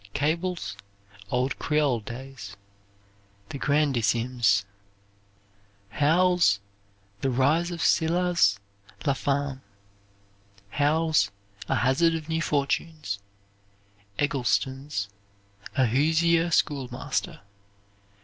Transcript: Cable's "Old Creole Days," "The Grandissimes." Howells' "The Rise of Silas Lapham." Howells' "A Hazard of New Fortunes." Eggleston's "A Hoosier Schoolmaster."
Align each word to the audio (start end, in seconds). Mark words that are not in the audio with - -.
Cable's 0.15 0.75
"Old 1.29 1.59
Creole 1.59 1.99
Days," 1.99 2.57
"The 3.49 3.59
Grandissimes." 3.59 4.65
Howells' 5.89 6.59
"The 7.21 7.29
Rise 7.29 7.69
of 7.69 7.83
Silas 7.83 8.57
Lapham." 9.05 9.61
Howells' 10.71 11.29
"A 11.69 11.75
Hazard 11.75 12.15
of 12.15 12.29
New 12.29 12.41
Fortunes." 12.41 13.19
Eggleston's 14.17 15.07
"A 15.75 15.85
Hoosier 15.85 16.49
Schoolmaster." 16.49 17.41